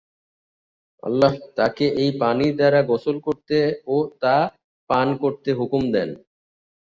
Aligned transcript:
আল্লাহ 1.03 1.33
তাঁকে 1.57 1.85
এই 2.01 2.11
পানি 2.21 2.45
দ্বারা 2.51 2.79
গোসল 2.89 3.17
করতে 3.27 3.57
ও 3.87 3.97
তা 4.21 4.35
পান 4.89 5.07
করতে 5.23 5.49
হুকুম 5.59 5.83
দেন। 5.93 6.09